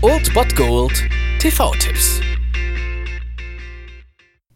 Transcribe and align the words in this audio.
Old 0.00 0.32
Bot 0.32 0.56
Gold 0.56 1.04
TV-Tipps. 1.40 2.22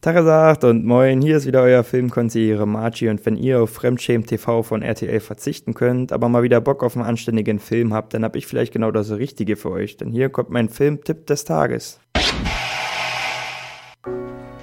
Tagesagt 0.00 0.64
und 0.64 0.86
moin, 0.86 1.20
hier 1.20 1.36
ist 1.36 1.46
wieder 1.46 1.60
euer 1.60 1.84
Filmkonsigliere 1.84 2.66
Margie 2.66 3.10
und 3.10 3.26
wenn 3.26 3.36
ihr 3.36 3.60
auf 3.60 3.74
Fremdschämen 3.74 4.26
TV 4.26 4.62
von 4.62 4.80
RTL 4.80 5.20
verzichten 5.20 5.74
könnt, 5.74 6.12
aber 6.12 6.30
mal 6.30 6.42
wieder 6.42 6.62
Bock 6.62 6.82
auf 6.82 6.96
einen 6.96 7.04
anständigen 7.04 7.58
Film 7.58 7.92
habt, 7.92 8.14
dann 8.14 8.24
hab 8.24 8.36
ich 8.36 8.46
vielleicht 8.46 8.72
genau 8.72 8.90
das 8.90 9.10
Richtige 9.10 9.56
für 9.56 9.70
euch, 9.70 9.98
denn 9.98 10.10
hier 10.10 10.30
kommt 10.30 10.48
mein 10.48 10.70
Filmtipp 10.70 11.26
des 11.26 11.44
Tages. 11.44 12.00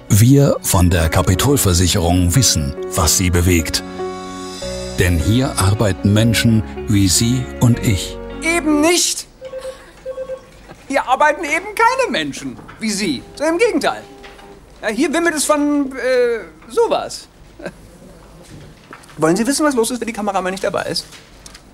Wir 0.08 0.56
von 0.62 0.90
der 0.90 1.08
Kapitolversicherung 1.08 2.34
wissen, 2.34 2.74
was 2.92 3.18
sie 3.18 3.30
bewegt. 3.30 3.84
Denn 4.98 5.16
hier 5.16 5.56
arbeiten 5.60 6.12
Menschen 6.12 6.64
wie 6.88 7.06
Sie 7.06 7.44
und 7.60 7.86
ich. 7.86 8.17
Eben 8.42 8.80
nicht! 8.80 9.26
Hier 10.88 11.06
arbeiten 11.06 11.44
eben 11.44 11.66
keine 11.74 12.10
Menschen 12.10 12.58
wie 12.80 12.90
Sie. 12.90 13.22
So 13.36 13.44
im 13.44 13.58
Gegenteil. 13.58 14.02
Ja, 14.80 14.88
hier 14.88 15.12
wimmelt 15.12 15.34
es 15.34 15.44
von 15.44 15.92
äh, 15.92 16.40
sowas. 16.68 17.28
Wollen 19.18 19.36
Sie 19.36 19.46
wissen, 19.46 19.66
was 19.66 19.74
los 19.74 19.90
ist, 19.90 20.00
wenn 20.00 20.06
die 20.06 20.12
Kamera 20.12 20.40
mal 20.40 20.50
nicht 20.50 20.64
dabei 20.64 20.84
ist? 20.84 21.04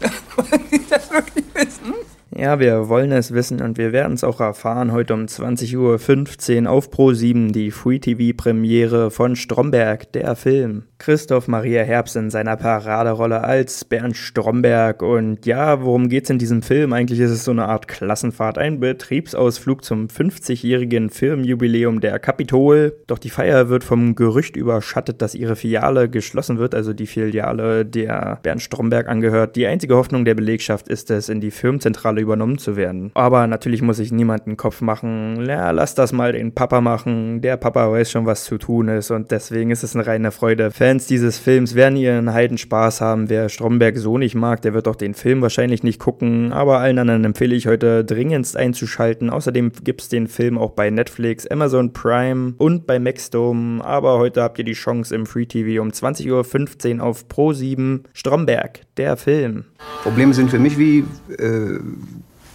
Wollen 0.36 0.64
Sie 0.70 0.84
das 0.88 1.10
wirklich 1.10 1.44
wissen? 1.54 1.94
Ja, 2.30 2.58
wir 2.58 2.88
wollen 2.88 3.12
es 3.12 3.32
wissen 3.32 3.60
und 3.60 3.78
wir 3.78 3.92
werden 3.92 4.14
es 4.14 4.24
auch 4.24 4.40
erfahren 4.40 4.92
heute 4.92 5.14
um 5.14 5.26
20.15 5.26 6.64
Uhr 6.64 6.70
auf 6.70 6.88
Pro7 6.88 7.52
die 7.52 7.70
Free 7.70 7.98
TV 7.98 8.36
Premiere 8.36 9.10
von 9.10 9.36
Stromberg, 9.36 10.10
der 10.12 10.34
Film. 10.34 10.84
Christoph 10.98 11.48
Maria 11.48 11.82
Herbst 11.82 12.16
in 12.16 12.30
seiner 12.30 12.56
Paraderolle 12.56 13.44
als 13.44 13.84
Bernd 13.84 14.16
Stromberg 14.16 15.02
und 15.02 15.44
ja, 15.44 15.82
worum 15.82 16.08
geht's 16.08 16.30
in 16.30 16.38
diesem 16.38 16.62
Film? 16.62 16.92
Eigentlich 16.92 17.20
ist 17.20 17.30
es 17.30 17.44
so 17.44 17.50
eine 17.50 17.66
Art 17.66 17.88
Klassenfahrt, 17.88 18.56
ein 18.56 18.80
Betriebsausflug 18.80 19.84
zum 19.84 20.06
50-jährigen 20.06 21.10
Firmenjubiläum 21.10 22.00
der 22.00 22.18
Kapitol. 22.18 22.96
Doch 23.06 23.18
die 23.18 23.30
Feier 23.30 23.68
wird 23.68 23.84
vom 23.84 24.14
Gerücht 24.14 24.56
überschattet, 24.56 25.20
dass 25.20 25.34
ihre 25.34 25.56
Filiale 25.56 26.08
geschlossen 26.08 26.58
wird, 26.58 26.74
also 26.74 26.94
die 26.94 27.06
Filiale, 27.06 27.84
der 27.84 28.40
Bernd 28.42 28.62
Stromberg 28.62 29.06
angehört. 29.06 29.56
Die 29.56 29.66
einzige 29.66 29.96
Hoffnung 29.96 30.24
der 30.24 30.34
Belegschaft 30.34 30.88
ist 30.88 31.10
es, 31.10 31.28
in 31.28 31.42
die 31.42 31.50
Firmenzentrale 31.50 32.23
übernommen 32.24 32.58
zu 32.58 32.76
werden. 32.76 33.12
Aber 33.14 33.46
natürlich 33.46 33.82
muss 33.82 34.00
ich 34.00 34.10
niemanden 34.10 34.56
Kopf 34.56 34.80
machen. 34.80 35.44
Ja, 35.46 35.70
lass 35.70 35.94
das 35.94 36.12
mal 36.12 36.32
den 36.32 36.54
Papa 36.54 36.80
machen. 36.80 37.40
Der 37.40 37.56
Papa 37.56 37.90
weiß 37.90 38.10
schon, 38.10 38.26
was 38.26 38.44
zu 38.44 38.58
tun 38.58 38.88
ist 38.88 39.10
und 39.10 39.30
deswegen 39.30 39.70
ist 39.70 39.84
es 39.84 39.94
eine 39.94 40.06
reine 40.06 40.32
Freude. 40.32 40.70
Fans 40.70 41.06
dieses 41.06 41.38
Films 41.38 41.74
werden 41.74 41.96
ihren 41.96 42.32
Heidenspaß 42.32 43.00
haben. 43.00 43.28
Wer 43.28 43.48
Stromberg 43.48 43.96
so 43.98 44.18
nicht 44.18 44.34
mag, 44.34 44.62
der 44.62 44.74
wird 44.74 44.88
auch 44.88 44.96
den 44.96 45.14
Film 45.14 45.42
wahrscheinlich 45.42 45.82
nicht 45.82 46.00
gucken. 46.00 46.52
Aber 46.52 46.78
allen 46.78 46.98
anderen 46.98 47.24
empfehle 47.24 47.54
ich 47.54 47.66
heute 47.66 48.04
dringendst 48.04 48.56
einzuschalten. 48.56 49.30
Außerdem 49.30 49.72
gibt 49.84 50.02
es 50.02 50.08
den 50.08 50.26
Film 50.26 50.58
auch 50.58 50.70
bei 50.70 50.90
Netflix, 50.90 51.46
Amazon 51.46 51.92
Prime 51.92 52.54
und 52.58 52.86
bei 52.86 52.98
Maxdome. 52.98 53.84
Aber 53.84 54.18
heute 54.18 54.42
habt 54.42 54.58
ihr 54.58 54.64
die 54.64 54.72
Chance 54.72 55.14
im 55.14 55.26
Free 55.26 55.46
TV 55.46 55.80
um 55.82 55.90
20.15 55.90 56.98
Uhr 56.98 57.04
auf 57.04 57.28
Pro 57.28 57.52
7. 57.52 58.04
Stromberg, 58.12 58.80
der 58.96 59.16
Film. 59.16 59.64
Probleme 60.02 60.34
sind 60.34 60.50
für 60.50 60.58
mich 60.58 60.78
wie, 60.78 61.04
äh, 61.38 61.78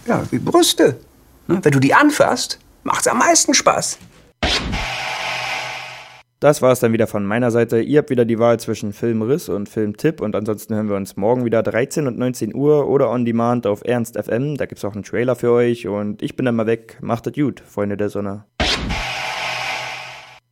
ja, 0.06 0.22
wie 0.30 0.38
Brüste. 0.38 0.98
Ne? 1.46 1.60
Wenn 1.62 1.72
du 1.72 1.80
die 1.80 1.94
anfasst, 1.94 2.58
macht's 2.84 3.06
am 3.06 3.18
meisten 3.18 3.54
Spaß. 3.54 3.98
Das 6.40 6.62
war 6.62 6.72
es 6.72 6.80
dann 6.80 6.94
wieder 6.94 7.06
von 7.06 7.26
meiner 7.26 7.50
Seite. 7.50 7.82
Ihr 7.82 7.98
habt 7.98 8.08
wieder 8.08 8.24
die 8.24 8.38
Wahl 8.38 8.58
zwischen 8.58 8.94
Filmriss 8.94 9.50
und 9.50 9.68
Filmtipp 9.68 10.22
und 10.22 10.34
ansonsten 10.34 10.74
hören 10.74 10.88
wir 10.88 10.96
uns 10.96 11.18
morgen 11.18 11.44
wieder 11.44 11.62
13 11.62 12.06
und 12.06 12.16
19 12.16 12.54
Uhr 12.54 12.88
oder 12.88 13.10
on 13.10 13.26
demand 13.26 13.66
auf 13.66 13.82
Ernst 13.84 14.16
FM. 14.16 14.56
Da 14.56 14.64
gibt's 14.64 14.82
auch 14.86 14.94
einen 14.94 15.02
Trailer 15.02 15.36
für 15.36 15.52
euch 15.52 15.86
und 15.86 16.22
ich 16.22 16.36
bin 16.36 16.46
dann 16.46 16.56
mal 16.56 16.66
weg. 16.66 16.96
Macht 17.02 17.26
es 17.26 17.34
gut, 17.34 17.60
Freunde 17.60 17.98
der 17.98 18.08
Sonne. 18.08 18.46